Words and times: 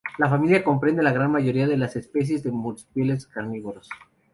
La 0.17 0.27
familia 0.27 0.63
comprende 0.63 1.03
la 1.03 1.11
gran 1.13 1.31
mayoría 1.31 1.67
de 1.67 1.77
las 1.77 1.95
especies 1.95 2.41
de 2.41 2.51
marsupiales 2.51 3.27
carnívoros. 3.27 3.87